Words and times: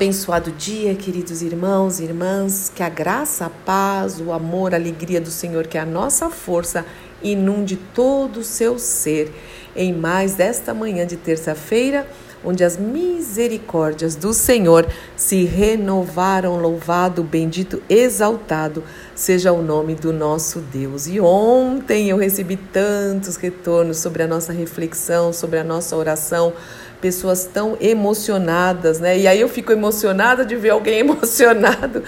Abençoado 0.00 0.50
dia, 0.52 0.94
queridos 0.94 1.42
irmãos 1.42 2.00
e 2.00 2.04
irmãs, 2.04 2.72
que 2.74 2.82
a 2.82 2.88
graça, 2.88 3.44
a 3.44 3.50
paz, 3.50 4.18
o 4.18 4.32
amor, 4.32 4.72
a 4.72 4.78
alegria 4.78 5.20
do 5.20 5.30
Senhor, 5.30 5.66
que 5.66 5.76
a 5.76 5.84
nossa 5.84 6.30
força 6.30 6.86
inunde 7.22 7.76
todo 7.76 8.38
o 8.38 8.42
seu 8.42 8.78
ser. 8.78 9.30
Em 9.76 9.92
mais 9.92 10.32
desta 10.32 10.72
manhã 10.72 11.06
de 11.06 11.18
terça-feira, 11.18 12.08
onde 12.44 12.64
as 12.64 12.76
misericórdias 12.76 14.14
do 14.14 14.32
Senhor 14.32 14.86
se 15.16 15.44
renovaram. 15.44 16.56
Louvado, 16.56 17.22
bendito, 17.22 17.82
exaltado 17.88 18.82
seja 19.14 19.52
o 19.52 19.62
nome 19.62 19.94
do 19.94 20.12
nosso 20.12 20.60
Deus. 20.60 21.06
E 21.06 21.20
ontem 21.20 22.08
eu 22.08 22.16
recebi 22.16 22.56
tantos 22.56 23.36
retornos 23.36 23.98
sobre 23.98 24.22
a 24.22 24.26
nossa 24.26 24.52
reflexão, 24.52 25.32
sobre 25.32 25.58
a 25.58 25.64
nossa 25.64 25.96
oração 25.96 26.52
pessoas 27.00 27.46
tão 27.46 27.76
emocionadas, 27.80 29.00
né? 29.00 29.18
E 29.18 29.26
aí 29.26 29.40
eu 29.40 29.48
fico 29.48 29.72
emocionada 29.72 30.44
de 30.44 30.54
ver 30.54 30.70
alguém 30.70 30.98
emocionado, 31.00 32.02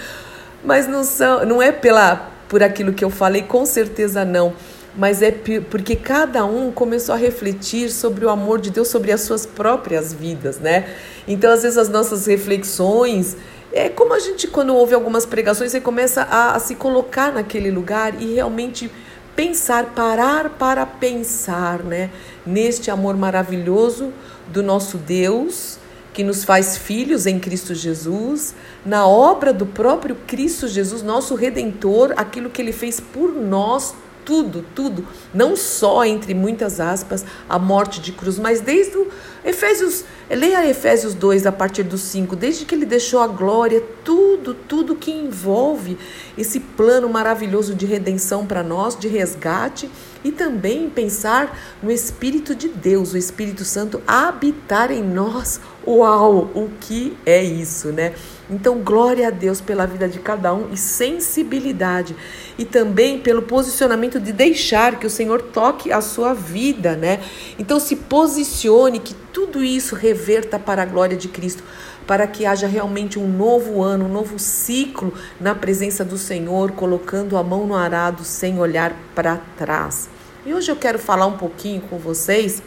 mas 0.63 0.87
não 0.87 1.03
são, 1.03 1.45
não 1.45 1.61
é 1.61 1.71
pela 1.71 2.31
por 2.47 2.61
aquilo 2.61 2.93
que 2.93 3.03
eu 3.03 3.09
falei, 3.09 3.41
com 3.41 3.65
certeza 3.65 4.23
não, 4.23 4.53
mas 4.95 5.21
é 5.21 5.31
porque 5.69 5.95
cada 5.95 6.45
um 6.45 6.71
começou 6.71 7.15
a 7.15 7.17
refletir 7.17 7.89
sobre 7.89 8.25
o 8.25 8.29
amor 8.29 8.61
de 8.61 8.69
Deus 8.69 8.87
sobre 8.87 9.11
as 9.11 9.21
suas 9.21 9.45
próprias 9.45 10.13
vidas, 10.13 10.59
né? 10.59 10.87
Então, 11.27 11.51
às 11.51 11.63
vezes 11.63 11.77
as 11.77 11.89
nossas 11.89 12.25
reflexões 12.25 13.35
é 13.71 13.89
como 13.89 14.13
a 14.13 14.19
gente 14.19 14.47
quando 14.47 14.75
ouve 14.75 14.93
algumas 14.93 15.25
pregações, 15.25 15.71
você 15.71 15.81
começa 15.81 16.21
a, 16.21 16.55
a 16.55 16.59
se 16.59 16.75
colocar 16.75 17.33
naquele 17.33 17.71
lugar 17.71 18.21
e 18.21 18.35
realmente 18.35 18.89
pensar, 19.35 19.95
parar 19.95 20.51
para 20.51 20.85
pensar, 20.85 21.79
né? 21.83 22.11
Neste 22.45 22.91
amor 22.91 23.17
maravilhoso 23.17 24.13
do 24.47 24.61
nosso 24.61 24.97
Deus, 24.97 25.79
que 26.13 26.23
nos 26.23 26.43
faz 26.43 26.77
filhos 26.77 27.25
em 27.25 27.39
Cristo 27.39 27.73
Jesus, 27.73 28.53
na 28.85 29.07
obra 29.07 29.51
do 29.51 29.65
próprio 29.65 30.15
Cristo 30.27 30.67
Jesus, 30.67 31.01
nosso 31.01 31.33
redentor, 31.33 32.13
aquilo 32.15 32.51
que 32.51 32.61
ele 32.61 32.71
fez 32.71 32.99
por 32.99 33.33
nós 33.33 33.95
tudo, 34.25 34.65
tudo, 34.75 35.07
não 35.33 35.55
só 35.55 36.05
entre 36.05 36.33
muitas 36.33 36.79
aspas 36.79 37.25
a 37.47 37.59
morte 37.59 38.01
de 38.01 38.11
cruz, 38.11 38.39
mas 38.39 38.61
desde 38.61 38.97
o 38.97 39.07
Efésios, 39.43 40.05
leia 40.29 40.67
Efésios 40.67 41.13
2 41.13 41.45
a 41.45 41.51
partir 41.51 41.83
do 41.83 41.97
5, 41.97 42.35
desde 42.35 42.65
que 42.65 42.73
ele 42.73 42.85
deixou 42.85 43.19
a 43.19 43.27
glória, 43.27 43.83
tudo, 44.03 44.53
tudo 44.53 44.95
que 44.95 45.11
envolve 45.11 45.97
esse 46.37 46.59
plano 46.59 47.09
maravilhoso 47.09 47.75
de 47.75 47.85
redenção 47.85 48.45
para 48.45 48.63
nós, 48.63 48.97
de 48.97 49.07
resgate 49.07 49.89
e 50.23 50.31
também 50.31 50.89
pensar 50.89 51.57
no 51.81 51.91
Espírito 51.91 52.55
de 52.55 52.69
Deus, 52.69 53.13
o 53.13 53.17
Espírito 53.17 53.65
Santo 53.65 54.01
habitar 54.07 54.91
em 54.91 55.03
nós. 55.03 55.59
Uau, 55.85 56.49
o 56.55 56.69
que 56.79 57.17
é 57.25 57.43
isso, 57.43 57.89
né? 57.89 58.13
Então, 58.49 58.79
glória 58.79 59.27
a 59.27 59.31
Deus 59.31 59.59
pela 59.59 59.85
vida 59.85 60.07
de 60.07 60.19
cada 60.19 60.53
um 60.53 60.71
e 60.71 60.77
sensibilidade. 60.77 62.15
E 62.57 62.63
também 62.63 63.19
pelo 63.19 63.41
posicionamento 63.41 64.19
de 64.19 64.31
deixar 64.31 64.99
que 64.99 65.07
o 65.07 65.09
Senhor 65.09 65.41
toque 65.41 65.91
a 65.91 66.01
sua 66.01 66.33
vida, 66.33 66.95
né? 66.95 67.19
Então, 67.57 67.79
se 67.79 67.95
posicione, 67.95 68.99
que 68.99 69.13
tudo 69.33 69.63
isso 69.63 69.95
reverta 69.95 70.59
para 70.59 70.83
a 70.83 70.85
glória 70.85 71.17
de 71.17 71.27
Cristo, 71.27 71.63
para 72.05 72.27
que 72.27 72.45
haja 72.45 72.67
realmente 72.67 73.17
um 73.17 73.27
novo 73.27 73.81
ano, 73.81 74.05
um 74.05 74.11
novo 74.11 74.37
ciclo 74.37 75.13
na 75.39 75.55
presença 75.55 76.03
do 76.03 76.17
Senhor, 76.17 76.71
colocando 76.71 77.37
a 77.37 77.43
mão 77.43 77.65
no 77.65 77.75
arado 77.75 78.23
sem 78.23 78.59
olhar 78.59 78.93
para 79.15 79.37
trás. 79.57 80.12
E 80.45 80.53
hoje 80.53 80.69
eu 80.69 80.75
quero 80.75 80.99
falar 80.99 81.25
um 81.25 81.37
pouquinho 81.37 81.79
com 81.83 81.97
vocês, 81.97 82.61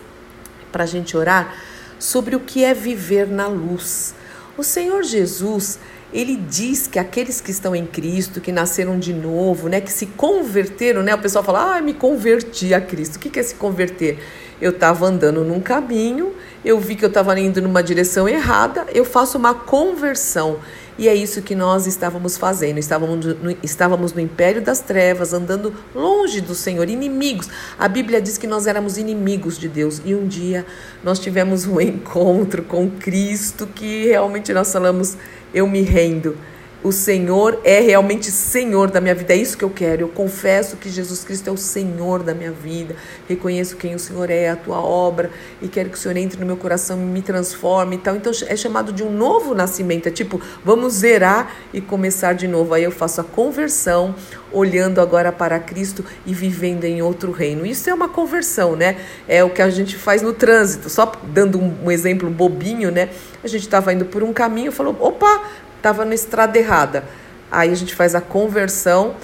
para 0.72 0.84
a 0.84 0.86
gente 0.86 1.14
orar, 1.14 1.54
sobre 1.98 2.34
o 2.34 2.40
que 2.40 2.64
é 2.64 2.72
viver 2.72 3.28
na 3.28 3.48
luz. 3.48 4.14
O 4.56 4.62
Senhor 4.62 5.02
Jesus, 5.02 5.78
ele 6.10 6.36
diz 6.36 6.86
que 6.86 6.98
aqueles 6.98 7.38
que 7.38 7.50
estão 7.50 7.76
em 7.76 7.86
Cristo, 7.86 8.40
que 8.40 8.50
nasceram 8.50 8.98
de 8.98 9.12
novo, 9.12 9.68
né, 9.68 9.82
que 9.82 9.92
se 9.92 10.06
converteram, 10.06 11.02
né? 11.02 11.14
O 11.14 11.18
pessoal 11.18 11.44
fala: 11.44 11.76
"Ah, 11.76 11.82
me 11.82 11.92
converti 11.92 12.72
a 12.72 12.80
Cristo". 12.80 13.16
O 13.16 13.18
que 13.18 13.38
é 13.38 13.42
se 13.42 13.56
converter? 13.56 14.20
Eu 14.58 14.70
estava 14.70 15.04
andando 15.04 15.44
num 15.44 15.60
caminho, 15.60 16.34
eu 16.64 16.80
vi 16.80 16.96
que 16.96 17.04
eu 17.04 17.10
estava 17.10 17.38
indo 17.38 17.60
numa 17.60 17.82
direção 17.82 18.26
errada, 18.26 18.86
eu 18.94 19.04
faço 19.04 19.36
uma 19.36 19.52
conversão. 19.52 20.60
E 20.98 21.08
é 21.08 21.14
isso 21.14 21.42
que 21.42 21.54
nós 21.54 21.86
estávamos 21.86 22.38
fazendo. 22.38 22.78
Estávamos 22.78 23.26
no, 23.26 23.56
estávamos 23.62 24.12
no 24.12 24.20
império 24.20 24.62
das 24.62 24.80
trevas, 24.80 25.32
andando 25.32 25.74
longe 25.94 26.40
do 26.40 26.54
Senhor, 26.54 26.88
inimigos. 26.88 27.48
A 27.78 27.86
Bíblia 27.86 28.20
diz 28.20 28.38
que 28.38 28.46
nós 28.46 28.66
éramos 28.66 28.96
inimigos 28.96 29.58
de 29.58 29.68
Deus. 29.68 30.00
E 30.04 30.14
um 30.14 30.26
dia 30.26 30.64
nós 31.04 31.18
tivemos 31.18 31.66
um 31.66 31.78
encontro 31.82 32.62
com 32.62 32.90
Cristo 32.90 33.66
que 33.66 34.06
realmente 34.06 34.52
nós 34.54 34.72
falamos: 34.72 35.16
eu 35.52 35.66
me 35.66 35.82
rendo 35.82 36.36
o 36.86 36.92
Senhor 36.92 37.60
é 37.64 37.80
realmente 37.80 38.30
Senhor 38.30 38.92
da 38.92 39.00
minha 39.00 39.14
vida. 39.14 39.34
É 39.34 39.36
isso 39.36 39.58
que 39.58 39.64
eu 39.64 39.70
quero. 39.70 40.02
Eu 40.02 40.08
confesso 40.08 40.76
que 40.76 40.88
Jesus 40.88 41.24
Cristo 41.24 41.50
é 41.50 41.52
o 41.52 41.56
Senhor 41.56 42.22
da 42.22 42.32
minha 42.32 42.52
vida. 42.52 42.94
Reconheço 43.28 43.76
quem 43.76 43.96
o 43.96 43.98
Senhor 43.98 44.30
é, 44.30 44.50
a 44.50 44.54
tua 44.54 44.80
obra, 44.80 45.32
e 45.60 45.66
quero 45.66 45.90
que 45.90 45.96
o 45.96 45.98
Senhor 45.98 46.16
entre 46.16 46.38
no 46.38 46.46
meu 46.46 46.56
coração 46.56 46.96
e 46.96 47.00
me 47.00 47.22
transforme 47.22 47.96
e 47.96 47.98
tal. 47.98 48.14
Então 48.14 48.32
é 48.46 48.54
chamado 48.54 48.92
de 48.92 49.02
um 49.02 49.10
novo 49.10 49.52
nascimento. 49.52 50.06
É 50.06 50.12
tipo, 50.12 50.40
vamos 50.64 50.92
zerar 50.92 51.56
e 51.72 51.80
começar 51.80 52.34
de 52.34 52.46
novo. 52.46 52.72
Aí 52.72 52.84
eu 52.84 52.92
faço 52.92 53.20
a 53.20 53.24
conversão, 53.24 54.14
olhando 54.52 55.00
agora 55.00 55.32
para 55.32 55.58
Cristo 55.58 56.04
e 56.24 56.32
vivendo 56.32 56.84
em 56.84 57.02
outro 57.02 57.32
reino. 57.32 57.66
Isso 57.66 57.90
é 57.90 57.94
uma 57.94 58.08
conversão, 58.08 58.76
né? 58.76 58.96
É 59.26 59.42
o 59.42 59.50
que 59.50 59.60
a 59.60 59.70
gente 59.70 59.96
faz 59.96 60.22
no 60.22 60.32
trânsito. 60.32 60.88
Só 60.88 61.10
dando 61.24 61.58
um, 61.58 61.90
exemplo 61.90 62.30
bobinho, 62.30 62.92
né? 62.92 63.08
A 63.42 63.48
gente 63.48 63.62
estava 63.62 63.92
indo 63.92 64.04
por 64.04 64.22
um 64.22 64.32
caminho, 64.32 64.70
falou: 64.70 64.96
opa, 65.00 65.42
estava 65.76 66.04
na 66.04 66.14
estrada 66.14 66.58
errada. 66.58 67.04
Aí 67.50 67.70
a 67.70 67.74
gente 67.74 67.94
faz 67.94 68.14
a 68.14 68.20
conversão 68.20 69.14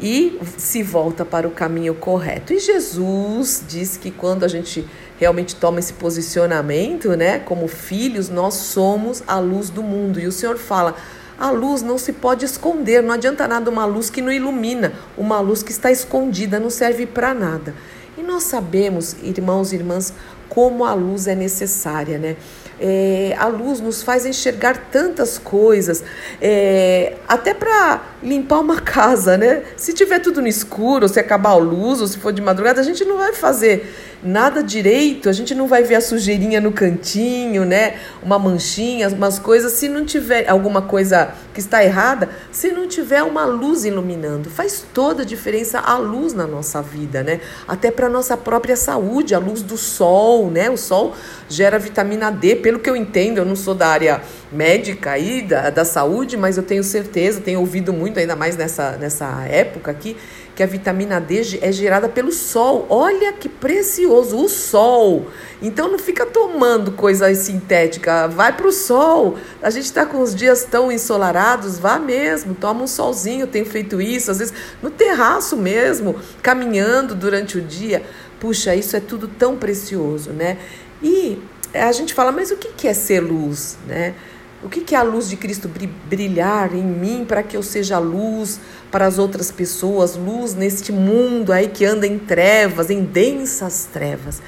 e 0.00 0.40
se 0.56 0.82
volta 0.82 1.24
para 1.24 1.46
o 1.46 1.50
caminho 1.50 1.94
correto. 1.94 2.52
E 2.52 2.58
Jesus 2.58 3.62
diz 3.66 3.96
que 3.96 4.10
quando 4.10 4.44
a 4.44 4.48
gente 4.48 4.86
realmente 5.18 5.54
toma 5.54 5.78
esse 5.78 5.92
posicionamento, 5.92 7.10
né, 7.16 7.38
como 7.38 7.68
filhos, 7.68 8.28
nós 8.28 8.54
somos 8.54 9.22
a 9.26 9.38
luz 9.38 9.70
do 9.70 9.82
mundo. 9.82 10.18
E 10.18 10.26
o 10.26 10.32
Senhor 10.32 10.58
fala: 10.58 10.96
a 11.38 11.50
luz 11.50 11.82
não 11.82 11.98
se 11.98 12.12
pode 12.12 12.44
esconder, 12.44 13.02
não 13.02 13.12
adianta 13.12 13.46
nada 13.46 13.70
uma 13.70 13.84
luz 13.84 14.10
que 14.10 14.22
não 14.22 14.32
ilumina, 14.32 14.92
uma 15.16 15.40
luz 15.40 15.62
que 15.62 15.70
está 15.70 15.90
escondida 15.90 16.58
não 16.60 16.70
serve 16.70 17.06
para 17.06 17.32
nada. 17.32 17.74
E 18.16 18.22
nós 18.22 18.44
sabemos, 18.44 19.16
irmãos 19.22 19.72
e 19.72 19.76
irmãs, 19.76 20.12
como 20.48 20.84
a 20.84 20.94
luz 20.94 21.26
é 21.26 21.34
necessária, 21.34 22.18
né? 22.18 22.36
É, 22.80 23.34
a 23.38 23.46
luz 23.46 23.80
nos 23.80 24.02
faz 24.02 24.26
enxergar 24.26 24.76
tantas 24.90 25.38
coisas, 25.38 26.02
é, 26.40 27.14
até 27.28 27.54
para 27.54 28.00
limpar 28.24 28.60
uma 28.60 28.80
casa, 28.80 29.36
né? 29.36 29.62
Se 29.76 29.92
tiver 29.92 30.18
tudo 30.18 30.40
no 30.40 30.48
escuro, 30.48 31.08
se 31.08 31.20
acabar 31.20 31.50
a 31.50 31.56
luz, 31.56 32.00
ou 32.00 32.06
se 32.06 32.18
for 32.18 32.32
de 32.32 32.40
madrugada, 32.40 32.80
a 32.80 32.84
gente 32.84 33.04
não 33.04 33.18
vai 33.18 33.34
fazer 33.34 33.94
nada 34.22 34.62
direito, 34.62 35.28
a 35.28 35.32
gente 35.32 35.54
não 35.54 35.66
vai 35.66 35.82
ver 35.82 35.96
a 35.96 36.00
sujeirinha 36.00 36.58
no 36.58 36.72
cantinho, 36.72 37.64
né? 37.64 37.96
Uma 38.22 38.38
manchinha, 38.38 39.08
umas 39.08 39.38
coisas, 39.38 39.72
se 39.72 39.88
não 39.88 40.04
tiver 40.04 40.48
alguma 40.48 40.80
coisa 40.80 41.34
que 41.52 41.60
está 41.60 41.84
errada, 41.84 42.30
se 42.50 42.72
não 42.72 42.88
tiver 42.88 43.22
uma 43.22 43.44
luz 43.44 43.84
iluminando. 43.84 44.48
Faz 44.48 44.84
toda 44.94 45.22
a 45.22 45.26
diferença 45.26 45.78
a 45.78 45.98
luz 45.98 46.32
na 46.32 46.46
nossa 46.46 46.80
vida, 46.80 47.22
né? 47.22 47.40
Até 47.68 47.90
para 47.90 48.08
nossa 48.08 48.36
própria 48.36 48.76
saúde, 48.76 49.34
a 49.34 49.38
luz 49.38 49.60
do 49.60 49.76
sol, 49.76 50.50
né? 50.50 50.70
O 50.70 50.78
sol 50.78 51.14
gera 51.48 51.78
vitamina 51.78 52.30
D, 52.32 52.56
pelo 52.56 52.78
que 52.78 52.88
eu 52.88 52.96
entendo, 52.96 53.38
eu 53.38 53.44
não 53.44 53.56
sou 53.56 53.74
da 53.74 53.88
área 53.88 54.22
médica 54.54 55.10
aí, 55.10 55.42
da, 55.42 55.68
da 55.68 55.84
saúde, 55.84 56.36
mas 56.36 56.56
eu 56.56 56.62
tenho 56.62 56.84
certeza, 56.84 57.40
tenho 57.40 57.60
ouvido 57.60 57.92
muito, 57.92 58.18
ainda 58.18 58.36
mais 58.36 58.56
nessa, 58.56 58.92
nessa 58.92 59.44
época 59.46 59.90
aqui, 59.90 60.16
que 60.54 60.62
a 60.62 60.66
vitamina 60.66 61.20
D 61.20 61.58
é 61.60 61.72
gerada 61.72 62.08
pelo 62.08 62.30
sol. 62.30 62.86
Olha 62.88 63.32
que 63.32 63.48
precioso, 63.48 64.38
o 64.38 64.48
sol. 64.48 65.26
Então 65.60 65.90
não 65.90 65.98
fica 65.98 66.24
tomando 66.24 66.92
coisa 66.92 67.34
sintética, 67.34 68.28
vai 68.28 68.56
para 68.56 68.68
o 68.68 68.72
sol. 68.72 69.36
A 69.60 69.70
gente 69.70 69.86
está 69.86 70.06
com 70.06 70.20
os 70.20 70.34
dias 70.34 70.64
tão 70.64 70.92
ensolarados, 70.92 71.78
vá 71.78 71.98
mesmo, 71.98 72.54
toma 72.54 72.84
um 72.84 72.86
solzinho. 72.86 73.46
tenho 73.46 73.66
feito 73.66 74.00
isso, 74.00 74.30
às 74.30 74.38
vezes 74.38 74.54
no 74.80 74.90
terraço 74.90 75.56
mesmo, 75.56 76.14
caminhando 76.40 77.14
durante 77.14 77.58
o 77.58 77.60
dia. 77.60 78.02
Puxa, 78.38 78.74
isso 78.76 78.96
é 78.96 79.00
tudo 79.00 79.26
tão 79.26 79.56
precioso, 79.56 80.30
né? 80.30 80.58
E 81.02 81.38
a 81.72 81.90
gente 81.90 82.14
fala, 82.14 82.30
mas 82.30 82.50
o 82.52 82.56
que 82.56 82.86
é 82.86 82.94
ser 82.94 83.20
luz, 83.20 83.76
né? 83.88 84.14
O 84.62 84.68
que 84.68 84.94
é 84.94 84.98
a 84.98 85.02
luz 85.02 85.28
de 85.28 85.36
Cristo 85.36 85.70
brilhar 86.08 86.74
em 86.74 86.82
mim 86.82 87.24
para 87.26 87.42
que 87.42 87.56
eu 87.56 87.62
seja 87.62 87.98
luz 87.98 88.58
para 88.90 89.06
as 89.06 89.18
outras 89.18 89.50
pessoas, 89.50 90.16
luz 90.16 90.54
neste 90.54 90.90
mundo 90.90 91.52
aí 91.52 91.68
que 91.68 91.84
anda 91.84 92.06
em 92.06 92.18
trevas, 92.18 92.88
em 92.88 93.02
densas 93.04 93.88
trevas? 93.92 94.40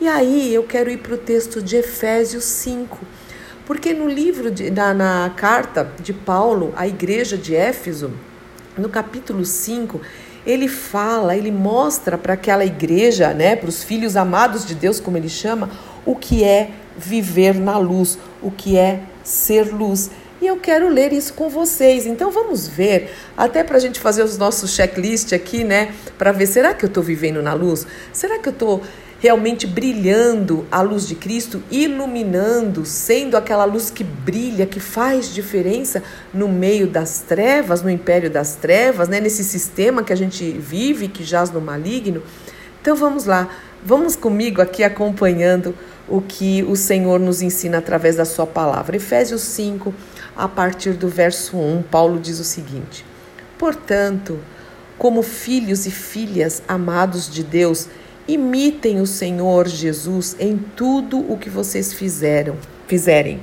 E 0.00 0.08
aí 0.08 0.52
eu 0.52 0.64
quero 0.64 0.90
ir 0.90 0.98
para 0.98 1.14
o 1.14 1.18
texto 1.18 1.62
de 1.62 1.76
Efésios 1.76 2.44
5, 2.44 2.98
porque 3.64 3.94
no 3.94 4.06
livro, 4.06 4.50
de, 4.50 4.70
na, 4.70 4.92
na 4.92 5.32
carta 5.34 5.90
de 5.98 6.12
Paulo 6.12 6.74
à 6.76 6.86
igreja 6.86 7.38
de 7.38 7.54
Éfeso, 7.54 8.10
no 8.76 8.88
capítulo 8.88 9.44
5, 9.44 10.00
ele 10.44 10.68
fala, 10.68 11.36
ele 11.36 11.50
mostra 11.50 12.18
para 12.18 12.34
aquela 12.34 12.64
igreja, 12.64 13.32
né, 13.32 13.56
para 13.56 13.68
os 13.68 13.82
filhos 13.82 14.16
amados 14.16 14.66
de 14.66 14.74
Deus, 14.74 15.00
como 15.00 15.16
ele 15.16 15.28
chama, 15.28 15.70
o 16.04 16.14
que 16.14 16.44
é 16.44 16.70
viver 16.98 17.54
na 17.54 17.78
luz, 17.78 18.18
o 18.42 18.50
que 18.50 18.76
é 18.76 19.00
ser 19.24 19.72
luz. 19.74 20.10
E 20.40 20.46
eu 20.46 20.58
quero 20.58 20.88
ler 20.88 21.12
isso 21.12 21.32
com 21.32 21.48
vocês. 21.48 22.06
Então 22.06 22.30
vamos 22.30 22.68
ver, 22.68 23.10
até 23.36 23.64
para 23.64 23.78
a 23.78 23.80
gente 23.80 23.98
fazer 23.98 24.22
os 24.22 24.36
nossos 24.36 24.70
checklist 24.72 25.32
aqui, 25.32 25.64
né? 25.64 25.94
Para 26.18 26.30
ver, 26.32 26.46
será 26.46 26.74
que 26.74 26.84
eu 26.84 26.88
estou 26.88 27.02
vivendo 27.02 27.42
na 27.42 27.54
luz? 27.54 27.86
Será 28.12 28.38
que 28.38 28.48
eu 28.48 28.52
estou 28.52 28.82
realmente 29.24 29.66
brilhando 29.66 30.66
a 30.70 30.82
luz 30.82 31.08
de 31.08 31.14
Cristo, 31.14 31.62
iluminando, 31.70 32.84
sendo 32.84 33.38
aquela 33.38 33.64
luz 33.64 33.88
que 33.88 34.04
brilha, 34.04 34.66
que 34.66 34.78
faz 34.78 35.32
diferença 35.32 36.02
no 36.34 36.46
meio 36.46 36.86
das 36.86 37.20
trevas, 37.20 37.80
no 37.80 37.88
império 37.88 38.28
das 38.28 38.54
trevas, 38.54 39.08
né? 39.08 39.20
nesse 39.20 39.42
sistema 39.42 40.02
que 40.02 40.12
a 40.12 40.16
gente 40.16 40.52
vive, 40.52 41.08
que 41.08 41.24
jaz 41.24 41.50
no 41.50 41.58
maligno. 41.58 42.22
Então 42.82 42.94
vamos 42.94 43.24
lá, 43.24 43.48
vamos 43.82 44.14
comigo 44.14 44.60
aqui 44.60 44.84
acompanhando 44.84 45.74
o 46.08 46.20
que 46.20 46.62
o 46.62 46.76
Senhor 46.76 47.18
nos 47.18 47.42
ensina 47.42 47.78
através 47.78 48.16
da 48.16 48.24
Sua 48.24 48.46
palavra. 48.46 48.96
Efésios 48.96 49.42
5, 49.42 49.94
a 50.36 50.48
partir 50.48 50.94
do 50.94 51.08
verso 51.08 51.56
1, 51.56 51.82
Paulo 51.90 52.18
diz 52.18 52.38
o 52.38 52.44
seguinte: 52.44 53.04
Portanto, 53.58 54.38
como 54.98 55.22
filhos 55.22 55.86
e 55.86 55.90
filhas 55.90 56.62
amados 56.68 57.30
de 57.30 57.42
Deus, 57.42 57.88
Imitem 58.26 59.02
o 59.02 59.06
Senhor 59.06 59.68
Jesus 59.68 60.34
em 60.40 60.56
tudo 60.56 61.18
o 61.30 61.36
que 61.36 61.50
vocês 61.50 61.92
fizeram, 61.92 62.56
fizerem. 62.86 63.38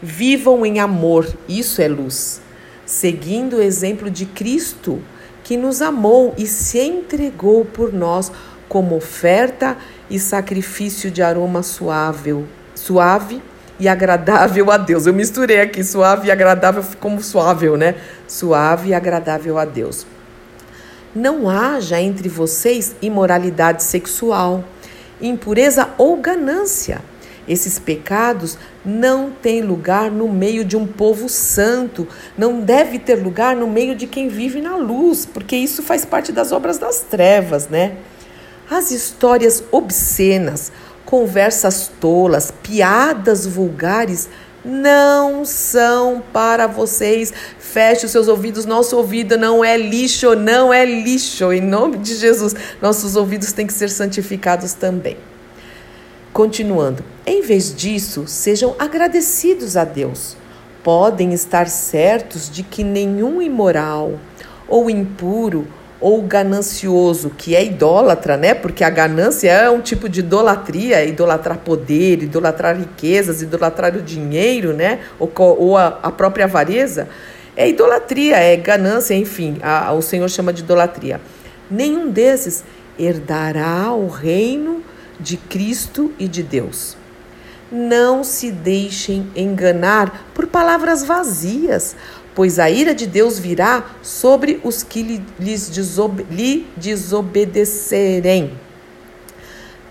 Vivam 0.00 0.64
em 0.64 0.78
amor, 0.78 1.26
isso 1.48 1.82
é 1.82 1.88
luz, 1.88 2.40
seguindo 2.86 3.56
o 3.56 3.62
exemplo 3.62 4.08
de 4.08 4.24
Cristo, 4.24 5.02
que 5.42 5.56
nos 5.56 5.82
amou 5.82 6.32
e 6.38 6.46
se 6.46 6.78
entregou 6.78 7.64
por 7.64 7.92
nós 7.92 8.30
como 8.68 8.96
oferta 8.96 9.76
e 10.10 10.18
sacrifício 10.18 11.10
de 11.10 11.22
aroma 11.22 11.62
suave, 11.62 12.44
suave 12.74 13.42
e 13.78 13.88
agradável 13.88 14.70
a 14.70 14.76
Deus. 14.76 15.06
Eu 15.06 15.14
misturei 15.14 15.60
aqui 15.60 15.82
suave 15.82 16.28
e 16.28 16.30
agradável 16.30 16.84
como 17.00 17.22
suave, 17.22 17.68
né? 17.76 17.94
Suave 18.26 18.90
e 18.90 18.94
agradável 18.94 19.58
a 19.58 19.64
Deus. 19.64 20.06
Não 21.14 21.48
haja 21.48 22.00
entre 22.00 22.28
vocês 22.28 22.96
imoralidade 23.00 23.82
sexual, 23.82 24.64
impureza 25.20 25.90
ou 25.96 26.16
ganância. 26.16 27.00
Esses 27.46 27.78
pecados 27.78 28.56
não 28.84 29.30
têm 29.30 29.60
lugar 29.60 30.10
no 30.10 30.28
meio 30.28 30.64
de 30.64 30.76
um 30.76 30.86
povo 30.86 31.28
santo, 31.28 32.08
não 32.38 32.60
deve 32.60 32.98
ter 32.98 33.16
lugar 33.16 33.54
no 33.54 33.66
meio 33.66 33.94
de 33.94 34.06
quem 34.06 34.28
vive 34.28 34.62
na 34.62 34.76
luz, 34.76 35.26
porque 35.26 35.54
isso 35.54 35.82
faz 35.82 36.04
parte 36.06 36.32
das 36.32 36.52
obras 36.52 36.78
das 36.78 37.00
trevas, 37.00 37.68
né? 37.68 37.96
As 38.70 38.90
histórias 38.90 39.62
obscenas, 39.70 40.72
conversas 41.04 41.90
tolas, 42.00 42.50
piadas 42.50 43.46
vulgares 43.46 44.28
não 44.64 45.44
são 45.44 46.22
para 46.32 46.66
vocês. 46.66 47.32
Feche 47.58 48.06
os 48.06 48.12
seus 48.12 48.28
ouvidos. 48.28 48.64
Nosso 48.64 48.96
ouvido 48.96 49.36
não 49.36 49.62
é 49.62 49.76
lixo, 49.76 50.34
não 50.34 50.72
é 50.72 50.84
lixo. 50.86 51.52
Em 51.52 51.60
nome 51.60 51.98
de 51.98 52.14
Jesus, 52.14 52.54
nossos 52.80 53.16
ouvidos 53.16 53.52
têm 53.52 53.66
que 53.66 53.72
ser 53.72 53.90
santificados 53.90 54.72
também. 54.72 55.18
Continuando, 56.32 57.04
em 57.26 57.42
vez 57.42 57.74
disso, 57.74 58.24
sejam 58.26 58.74
agradecidos 58.78 59.76
a 59.76 59.84
Deus. 59.84 60.36
Podem 60.82 61.32
estar 61.32 61.68
certos 61.68 62.50
de 62.50 62.62
que 62.62 62.82
nenhum 62.82 63.40
imoral 63.40 64.18
ou 64.66 64.90
impuro 64.90 65.66
ou 66.04 66.20
ganancioso, 66.20 67.30
que 67.30 67.56
é 67.56 67.64
idólatra, 67.64 68.36
né? 68.36 68.52
Porque 68.52 68.84
a 68.84 68.90
ganância 68.90 69.50
é 69.50 69.70
um 69.70 69.80
tipo 69.80 70.06
de 70.06 70.20
idolatria, 70.20 70.96
é 70.96 71.08
idolatrar 71.08 71.56
poder, 71.60 72.22
idolatrar 72.22 72.76
riquezas, 72.76 73.40
idolatrar 73.40 73.96
o 73.96 74.02
dinheiro, 74.02 74.74
né? 74.74 75.00
Ou, 75.18 75.32
ou 75.38 75.78
a, 75.78 75.98
a, 76.02 76.12
própria 76.12 76.44
avareza. 76.44 77.08
É 77.56 77.66
idolatria, 77.66 78.36
é 78.36 78.54
ganância, 78.54 79.14
enfim, 79.14 79.56
a, 79.62 79.86
a, 79.86 79.92
o 79.94 80.02
Senhor 80.02 80.28
chama 80.28 80.52
de 80.52 80.60
idolatria. 80.60 81.22
Nenhum 81.70 82.10
desses 82.10 82.62
herdará 82.98 83.90
o 83.94 84.06
reino 84.06 84.82
de 85.18 85.38
Cristo 85.38 86.12
e 86.18 86.28
de 86.28 86.42
Deus. 86.42 86.98
Não 87.72 88.22
se 88.22 88.50
deixem 88.52 89.26
enganar 89.34 90.26
por 90.34 90.46
palavras 90.48 91.02
vazias, 91.02 91.96
pois 92.34 92.58
a 92.58 92.70
ira 92.70 92.94
de 92.94 93.06
Deus 93.06 93.38
virá 93.38 93.84
sobre 94.02 94.60
os 94.64 94.82
que 94.82 95.22
lhes 95.38 95.68
desobe 95.68 96.26
lhe 96.30 96.66
desobedecerem. 96.76 98.52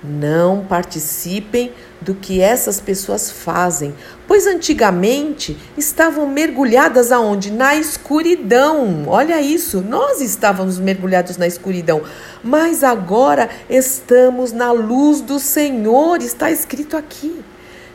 Não 0.03 0.65
participem 0.65 1.71
do 2.01 2.13
que 2.13 2.41
essas 2.41 2.81
pessoas 2.81 3.31
fazem, 3.31 3.95
pois 4.27 4.45
antigamente 4.45 5.57
estavam 5.77 6.27
mergulhadas 6.27 7.09
aonde? 7.09 7.49
Na 7.49 7.77
escuridão. 7.77 9.05
Olha 9.07 9.39
isso, 9.39 9.79
nós 9.79 10.19
estávamos 10.19 10.77
mergulhados 10.77 11.37
na 11.37 11.47
escuridão, 11.47 12.01
mas 12.43 12.83
agora 12.83 13.49
estamos 13.69 14.51
na 14.51 14.73
luz 14.73 15.21
do 15.21 15.39
Senhor, 15.39 16.21
está 16.21 16.51
escrito 16.51 16.97
aqui. 16.97 17.41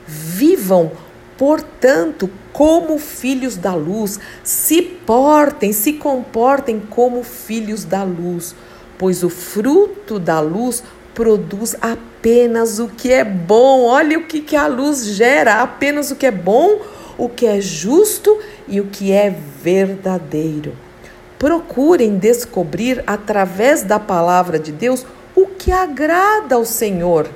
Vivam 0.07 0.91
Portanto, 1.39 2.29
como 2.53 2.99
filhos 2.99 3.57
da 3.57 3.73
luz, 3.73 4.19
se 4.43 4.83
portem, 4.83 5.73
se 5.73 5.93
comportem 5.93 6.81
como 6.81 7.23
filhos 7.23 7.85
da 7.85 8.03
luz, 8.03 8.57
pois 8.99 9.23
o 9.23 9.31
fruto 9.31 10.19
da 10.19 10.41
luz 10.41 10.83
produz 11.15 11.77
apenas 11.81 12.81
o 12.81 12.89
que 12.89 13.13
é 13.13 13.23
bom. 13.25 13.85
Olha 13.85 14.19
o 14.19 14.25
que, 14.25 14.41
que 14.41 14.57
a 14.57 14.67
luz 14.67 15.05
gera: 15.05 15.63
apenas 15.63 16.11
o 16.11 16.17
que 16.17 16.27
é 16.27 16.33
bom, 16.33 16.81
o 17.17 17.29
que 17.29 17.47
é 17.47 17.61
justo 17.61 18.37
e 18.67 18.81
o 18.81 18.87
que 18.87 19.13
é 19.13 19.33
verdadeiro. 19.63 20.77
Procurem 21.39 22.19
descobrir 22.19 23.05
através 23.07 23.85
da 23.85 24.01
palavra 24.01 24.59
de 24.59 24.73
Deus 24.73 25.07
o 25.37 25.47
que 25.47 25.71
agrada 25.71 26.57
ao 26.57 26.65
Senhor 26.65 27.29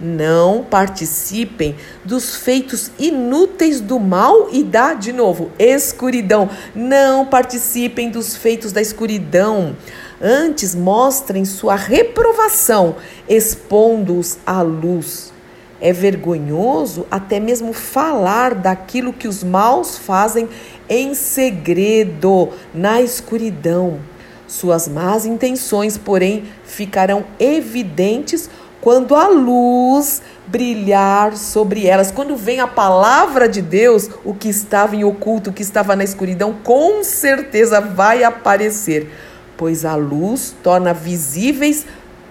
não 0.00 0.64
participem 0.64 1.76
dos 2.04 2.36
feitos 2.36 2.90
inúteis 2.98 3.80
do 3.80 3.98
mal 3.98 4.48
e 4.52 4.62
da, 4.62 4.94
de 4.94 5.12
novo, 5.12 5.50
escuridão. 5.58 6.48
Não 6.74 7.26
participem 7.26 8.10
dos 8.10 8.36
feitos 8.36 8.72
da 8.72 8.80
escuridão. 8.80 9.76
Antes, 10.20 10.74
mostrem 10.74 11.44
sua 11.44 11.76
reprovação, 11.76 12.96
expondo-os 13.28 14.38
à 14.46 14.62
luz. 14.62 15.32
É 15.80 15.92
vergonhoso 15.92 17.06
até 17.08 17.38
mesmo 17.38 17.72
falar 17.72 18.54
daquilo 18.54 19.12
que 19.12 19.28
os 19.28 19.44
maus 19.44 19.96
fazem 19.96 20.48
em 20.88 21.14
segredo, 21.14 22.48
na 22.74 23.00
escuridão. 23.00 24.00
Suas 24.48 24.88
más 24.88 25.26
intenções, 25.26 25.98
porém, 25.98 26.44
ficarão 26.64 27.24
evidentes 27.38 28.48
quando 28.80 29.14
a 29.14 29.28
luz 29.28 30.22
brilhar 30.46 31.36
sobre 31.36 31.86
elas, 31.86 32.10
quando 32.10 32.36
vem 32.36 32.60
a 32.60 32.66
palavra 32.66 33.48
de 33.48 33.60
Deus, 33.60 34.08
o 34.24 34.32
que 34.32 34.48
estava 34.48 34.96
em 34.96 35.04
oculto, 35.04 35.50
o 35.50 35.52
que 35.52 35.62
estava 35.62 35.94
na 35.94 36.04
escuridão, 36.04 36.54
com 36.64 37.02
certeza 37.04 37.80
vai 37.80 38.24
aparecer, 38.24 39.10
pois 39.56 39.84
a 39.84 39.94
luz 39.94 40.54
torna 40.62 40.94
visíveis 40.94 41.84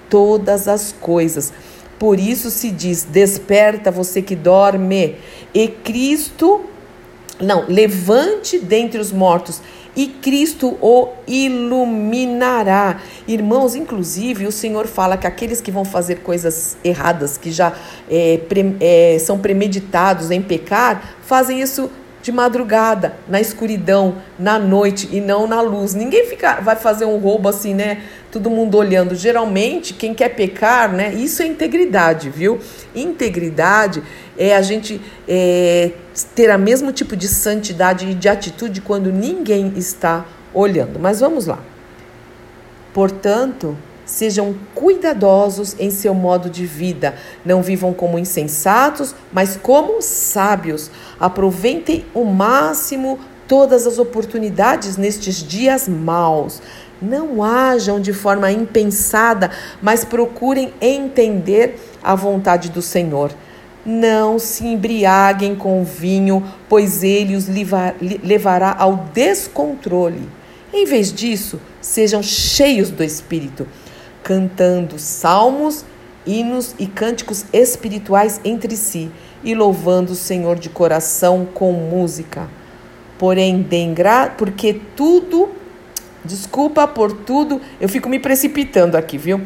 todas 0.09 0.67
as 0.67 0.91
coisas. 0.91 1.53
Por 1.99 2.19
isso 2.19 2.49
se 2.49 2.71
diz: 2.71 3.03
desperta 3.03 3.91
você 3.91 4.21
que 4.21 4.35
dorme, 4.35 5.17
e 5.53 5.67
Cristo, 5.67 6.61
não, 7.39 7.65
levante 7.67 8.59
dentre 8.59 8.99
os 8.99 9.11
mortos 9.11 9.61
e 9.97 10.05
Cristo 10.05 10.77
o 10.79 11.09
iluminará. 11.27 13.01
Irmãos, 13.27 13.75
inclusive, 13.75 14.45
o 14.45 14.51
Senhor 14.51 14.85
fala 14.85 15.17
que 15.17 15.25
aqueles 15.25 15.59
que 15.59 15.71
vão 15.71 15.83
fazer 15.83 16.19
coisas 16.19 16.77
erradas, 16.83 17.35
que 17.35 17.51
já 17.51 17.73
é, 18.07 18.39
pre, 18.47 18.75
é, 18.79 19.17
são 19.19 19.39
premeditados 19.39 20.29
em 20.29 20.39
pecar, 20.39 21.17
fazem 21.23 21.59
isso 21.59 21.89
de 22.27 22.31
madrugada, 22.33 23.13
na 23.25 23.39
escuridão, 23.39 24.17
na 24.37 24.59
noite 24.59 25.07
e 25.13 25.21
não 25.21 25.47
na 25.47 25.61
luz. 25.61 25.93
Ninguém 25.93 26.25
fica, 26.25 26.59
vai 26.59 26.75
fazer 26.75 27.05
um 27.05 27.15
roubo 27.15 27.47
assim, 27.47 27.73
né? 27.73 28.03
Todo 28.29 28.49
mundo 28.49 28.77
olhando. 28.77 29.15
Geralmente, 29.15 29.93
quem 29.93 30.13
quer 30.13 30.35
pecar, 30.35 30.91
né? 30.91 31.13
Isso 31.13 31.41
é 31.41 31.45
integridade, 31.45 32.29
viu? 32.29 32.59
Integridade 32.93 34.03
é 34.37 34.53
a 34.53 34.61
gente 34.61 34.99
é, 35.25 35.91
ter 36.35 36.53
o 36.53 36.59
mesmo 36.59 36.91
tipo 36.91 37.15
de 37.15 37.29
santidade 37.29 38.05
e 38.09 38.13
de 38.13 38.27
atitude 38.27 38.81
quando 38.81 39.09
ninguém 39.09 39.71
está 39.77 40.25
olhando. 40.53 40.99
Mas 40.99 41.21
vamos 41.21 41.45
lá. 41.45 41.59
Portanto, 42.93 43.77
Sejam 44.07 44.55
cuidadosos 44.73 45.75
em 45.77 45.91
seu 45.91 46.13
modo 46.13 46.49
de 46.49 46.65
vida. 46.65 47.15
Não 47.45 47.61
vivam 47.61 47.93
como 47.93 48.17
insensatos, 48.17 49.13
mas 49.31 49.57
como 49.57 50.01
sábios. 50.01 50.89
Aproveitem 51.19 52.05
o 52.13 52.23
máximo 52.23 53.19
todas 53.47 53.85
as 53.85 53.99
oportunidades 53.99 54.95
nestes 54.95 55.43
dias 55.43 55.89
maus. 55.89 56.61
Não 57.01 57.43
ajam 57.43 57.99
de 57.99 58.13
forma 58.13 58.49
impensada, 58.49 59.51
mas 59.81 60.05
procurem 60.05 60.73
entender 60.81 61.77
a 62.01 62.15
vontade 62.15 62.69
do 62.69 62.81
Senhor. 62.81 63.31
Não 63.85 64.39
se 64.39 64.65
embriaguem 64.65 65.53
com 65.53 65.83
vinho, 65.83 66.43
pois 66.67 67.03
ele 67.03 67.35
os 67.35 67.47
levará 68.23 68.75
ao 68.79 69.05
descontrole. 69.13 70.29
Em 70.73 70.85
vez 70.85 71.13
disso, 71.13 71.59
sejam 71.79 72.21
cheios 72.21 72.89
do 72.89 73.03
Espírito, 73.03 73.65
cantando 74.27 74.99
salmos, 74.99 75.85
hinos 76.25 76.75
e 76.77 76.85
cânticos 76.85 77.45
espirituais 77.53 78.41
entre 78.43 78.75
si 78.75 79.09
e 79.41 79.55
louvando 79.55 80.11
o 80.11 80.15
Senhor 80.15 80.59
de 80.59 80.67
coração 80.67 81.47
com 81.53 81.71
música. 81.71 82.49
Porém, 83.17 83.61
deem 83.61 83.93
gra... 83.93 84.35
porque 84.37 84.81
tudo, 84.97 85.47
desculpa 86.25 86.85
por 86.85 87.13
tudo, 87.13 87.61
eu 87.79 87.87
fico 87.87 88.09
me 88.09 88.19
precipitando 88.19 88.97
aqui, 88.97 89.17
viu? 89.17 89.39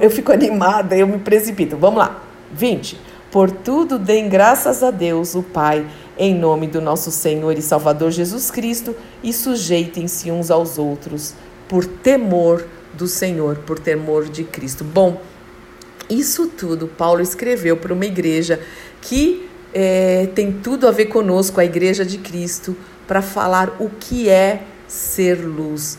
Eu 0.00 0.10
fico 0.10 0.32
animada, 0.34 0.96
eu 0.96 1.06
me 1.06 1.18
precipito. 1.18 1.76
Vamos 1.76 2.00
lá. 2.00 2.20
20. 2.52 2.98
Por 3.30 3.48
tudo 3.48 3.96
deem 3.96 4.28
graças 4.28 4.82
a 4.82 4.90
Deus, 4.90 5.36
o 5.36 5.42
Pai, 5.42 5.86
em 6.18 6.34
nome 6.34 6.66
do 6.66 6.80
nosso 6.80 7.12
Senhor 7.12 7.56
e 7.56 7.62
Salvador 7.62 8.10
Jesus 8.10 8.50
Cristo, 8.50 8.92
e 9.22 9.32
sujeitem-se 9.32 10.32
uns 10.32 10.50
aos 10.50 10.78
outros, 10.78 11.32
por 11.68 11.86
temor 11.86 12.66
do 12.96 13.06
Senhor, 13.06 13.56
por 13.58 13.78
temor 13.78 14.28
de 14.28 14.44
Cristo. 14.44 14.84
Bom, 14.84 15.20
isso 16.08 16.46
tudo 16.46 16.86
Paulo 16.86 17.20
escreveu 17.20 17.76
para 17.76 17.92
uma 17.92 18.06
igreja 18.06 18.60
que 19.00 19.48
é, 19.74 20.28
tem 20.34 20.52
tudo 20.52 20.88
a 20.88 20.90
ver 20.90 21.06
conosco, 21.06 21.60
a 21.60 21.64
igreja 21.64 22.04
de 22.04 22.18
Cristo, 22.18 22.76
para 23.06 23.20
falar 23.20 23.76
o 23.78 23.90
que 23.90 24.28
é 24.28 24.62
ser 24.88 25.34
luz. 25.34 25.98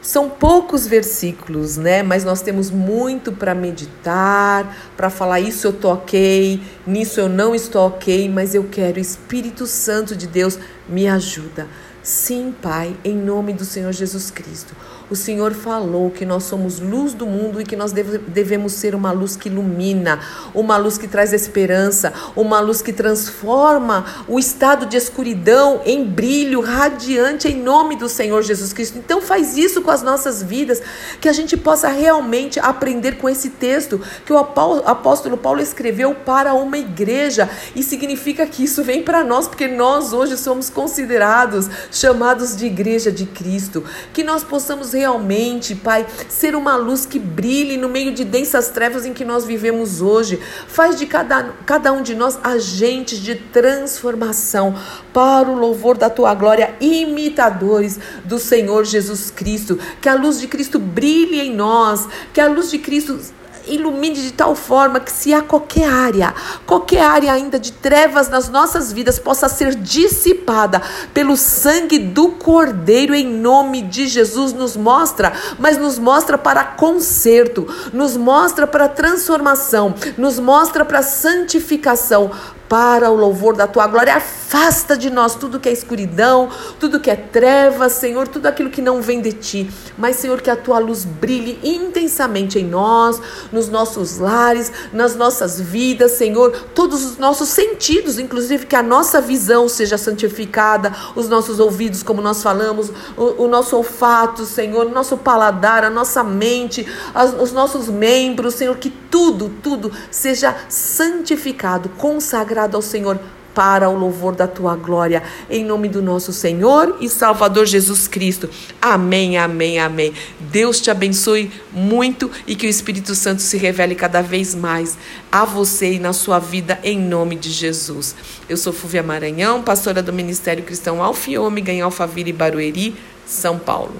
São 0.00 0.28
poucos 0.28 0.86
versículos, 0.86 1.78
né? 1.78 2.02
Mas 2.02 2.24
nós 2.24 2.42
temos 2.42 2.70
muito 2.70 3.32
para 3.32 3.54
meditar, 3.54 4.76
para 4.96 5.08
falar 5.08 5.40
isso 5.40 5.66
eu 5.66 5.72
tô 5.72 5.90
ok, 5.92 6.60
nisso 6.86 7.20
eu 7.20 7.28
não 7.28 7.54
estou 7.54 7.86
ok, 7.86 8.28
mas 8.28 8.54
eu 8.54 8.64
quero. 8.70 9.00
Espírito 9.00 9.66
Santo 9.66 10.14
de 10.14 10.26
Deus 10.26 10.58
me 10.86 11.08
ajuda. 11.08 11.66
Sim, 12.04 12.54
Pai, 12.60 12.94
em 13.02 13.16
nome 13.16 13.54
do 13.54 13.64
Senhor 13.64 13.90
Jesus 13.90 14.30
Cristo. 14.30 14.76
O 15.10 15.16
Senhor 15.16 15.52
falou 15.52 16.10
que 16.10 16.24
nós 16.24 16.44
somos 16.44 16.78
luz 16.78 17.12
do 17.12 17.26
mundo 17.26 17.60
e 17.60 17.64
que 17.64 17.76
nós 17.76 17.92
deve, 17.92 18.18
devemos 18.18 18.72
ser 18.72 18.94
uma 18.94 19.10
luz 19.10 19.36
que 19.36 19.48
ilumina, 19.48 20.20
uma 20.54 20.76
luz 20.76 20.98
que 20.98 21.06
traz 21.06 21.32
esperança, 21.32 22.12
uma 22.34 22.60
luz 22.60 22.82
que 22.82 22.92
transforma 22.92 24.04
o 24.26 24.38
estado 24.38 24.86
de 24.86 24.96
escuridão 24.96 25.80
em 25.84 26.04
brilho 26.04 26.60
radiante 26.60 27.48
em 27.48 27.62
nome 27.62 27.96
do 27.96 28.08
Senhor 28.08 28.42
Jesus 28.42 28.72
Cristo. 28.72 28.98
Então 28.98 29.20
faz 29.20 29.56
isso 29.56 29.82
com 29.82 29.90
as 29.90 30.02
nossas 30.02 30.42
vidas, 30.42 30.82
que 31.20 31.28
a 31.28 31.32
gente 31.32 31.56
possa 31.56 31.88
realmente 31.88 32.58
aprender 32.60 33.16
com 33.16 33.28
esse 33.28 33.50
texto 33.50 34.00
que 34.24 34.32
o 34.32 34.38
apóstolo 34.38 35.36
Paulo 35.36 35.60
escreveu 35.60 36.14
para 36.14 36.54
uma 36.54 36.76
igreja 36.78 37.48
e 37.74 37.82
significa 37.82 38.46
que 38.46 38.64
isso 38.64 38.82
vem 38.82 39.02
para 39.02 39.22
nós, 39.22 39.46
porque 39.46 39.68
nós 39.68 40.12
hoje 40.12 40.36
somos 40.38 40.68
considerados, 40.68 41.68
chamados 41.94 42.56
de 42.56 42.66
igreja 42.66 43.10
de 43.10 43.24
Cristo, 43.24 43.84
que 44.12 44.24
nós 44.24 44.42
possamos 44.42 44.92
realmente, 44.92 45.74
Pai, 45.74 46.06
ser 46.28 46.54
uma 46.56 46.76
luz 46.76 47.06
que 47.06 47.18
brilhe 47.18 47.76
no 47.76 47.88
meio 47.88 48.12
de 48.12 48.24
densas 48.24 48.68
trevas 48.68 49.06
em 49.06 49.14
que 49.14 49.24
nós 49.24 49.44
vivemos 49.44 50.02
hoje. 50.02 50.40
Faz 50.66 50.98
de 50.98 51.06
cada, 51.06 51.54
cada 51.64 51.92
um 51.92 52.02
de 52.02 52.14
nós 52.14 52.38
agentes 52.42 53.18
de 53.18 53.36
transformação 53.36 54.74
para 55.12 55.48
o 55.48 55.56
louvor 55.56 55.96
da 55.96 56.10
tua 56.10 56.34
glória, 56.34 56.74
imitadores 56.80 57.98
do 58.24 58.38
Senhor 58.38 58.84
Jesus 58.84 59.30
Cristo. 59.30 59.78
Que 60.00 60.08
a 60.08 60.14
luz 60.14 60.40
de 60.40 60.48
Cristo 60.48 60.78
brilhe 60.78 61.40
em 61.40 61.54
nós, 61.54 62.08
que 62.32 62.40
a 62.40 62.48
luz 62.48 62.70
de 62.70 62.78
Cristo 62.78 63.18
ilumine 63.66 64.14
de 64.14 64.32
tal 64.32 64.54
forma 64.54 65.00
que 65.00 65.10
se 65.10 65.32
há 65.32 65.42
qualquer 65.42 65.88
área, 65.88 66.34
qualquer 66.66 67.02
área 67.02 67.32
ainda 67.32 67.58
de 67.58 67.72
trevas 67.72 68.28
nas 68.28 68.48
nossas 68.48 68.92
vidas 68.92 69.18
possa 69.18 69.48
ser 69.48 69.74
dissipada 69.74 70.82
pelo 71.12 71.36
sangue 71.36 71.98
do 71.98 72.28
Cordeiro 72.32 73.14
em 73.14 73.26
nome 73.26 73.82
de 73.82 74.06
Jesus 74.06 74.52
nos 74.52 74.76
mostra, 74.76 75.32
mas 75.58 75.76
nos 75.76 75.98
mostra 75.98 76.36
para 76.36 76.64
conserto, 76.64 77.66
nos 77.92 78.16
mostra 78.16 78.66
para 78.66 78.88
transformação, 78.88 79.94
nos 80.16 80.38
mostra 80.38 80.84
para 80.84 81.02
santificação, 81.02 82.30
para 82.68 83.10
o 83.10 83.16
louvor 83.16 83.54
da 83.56 83.66
tua 83.66 83.86
glória. 83.86 84.22
Afasta 84.44 84.96
de 84.96 85.08
nós 85.08 85.34
tudo 85.34 85.58
que 85.58 85.70
é 85.70 85.72
escuridão, 85.72 86.50
tudo 86.78 87.00
que 87.00 87.10
é 87.10 87.16
trevas, 87.16 87.92
Senhor, 87.92 88.28
tudo 88.28 88.46
aquilo 88.46 88.68
que 88.68 88.82
não 88.82 89.00
vem 89.00 89.20
de 89.22 89.32
ti. 89.32 89.70
Mas, 89.96 90.16
Senhor, 90.16 90.42
que 90.42 90.50
a 90.50 90.54
tua 90.54 90.78
luz 90.78 91.02
brilhe 91.04 91.58
intensamente 91.64 92.58
em 92.58 92.64
nós, 92.64 93.20
nos 93.50 93.70
nossos 93.70 94.18
lares, 94.18 94.70
nas 94.92 95.16
nossas 95.16 95.58
vidas, 95.58 96.12
Senhor, 96.12 96.52
todos 96.74 97.04
os 97.04 97.16
nossos 97.16 97.48
sentidos, 97.48 98.18
inclusive 98.18 98.66
que 98.66 98.76
a 98.76 98.82
nossa 98.82 99.18
visão 99.18 99.66
seja 99.66 99.96
santificada, 99.96 100.94
os 101.16 101.26
nossos 101.26 101.58
ouvidos, 101.58 102.02
como 102.02 102.20
nós 102.20 102.42
falamos, 102.42 102.92
o, 103.16 103.44
o 103.44 103.48
nosso 103.48 103.76
olfato, 103.76 104.44
Senhor, 104.44 104.86
o 104.86 104.90
nosso 104.90 105.16
paladar, 105.16 105.84
a 105.84 105.90
nossa 105.90 106.22
mente, 106.22 106.86
as, 107.14 107.32
os 107.32 107.50
nossos 107.50 107.88
membros, 107.88 108.54
Senhor, 108.54 108.76
que 108.76 108.90
tudo, 108.90 109.50
tudo 109.62 109.90
seja 110.10 110.54
santificado, 110.68 111.88
consagrado 111.96 112.76
ao 112.76 112.82
Senhor 112.82 113.18
para 113.54 113.88
o 113.88 113.96
louvor 113.96 114.34
da 114.34 114.46
tua 114.48 114.74
glória, 114.74 115.22
em 115.48 115.64
nome 115.64 115.88
do 115.88 116.02
nosso 116.02 116.32
Senhor 116.32 116.96
e 117.00 117.08
Salvador 117.08 117.66
Jesus 117.66 118.08
Cristo. 118.08 118.50
Amém, 118.82 119.38
amém, 119.38 119.78
amém. 119.78 120.12
Deus 120.40 120.80
te 120.80 120.90
abençoe 120.90 121.50
muito 121.72 122.30
e 122.46 122.56
que 122.56 122.66
o 122.66 122.70
Espírito 122.70 123.14
Santo 123.14 123.40
se 123.40 123.56
revele 123.56 123.94
cada 123.94 124.20
vez 124.20 124.54
mais 124.54 124.98
a 125.30 125.44
você 125.44 125.94
e 125.94 125.98
na 125.98 126.12
sua 126.12 126.38
vida, 126.38 126.78
em 126.82 126.98
nome 126.98 127.36
de 127.36 127.50
Jesus. 127.50 128.14
Eu 128.48 128.56
sou 128.56 128.72
Fúvia 128.72 129.02
Maranhão, 129.02 129.62
pastora 129.62 130.02
do 130.02 130.12
Ministério 130.12 130.64
Cristão 130.64 131.02
Alfiômega 131.02 131.72
em 131.72 131.80
Alphaville, 131.80 132.32
Barueri, 132.32 132.96
São 133.24 133.58
Paulo. 133.58 133.94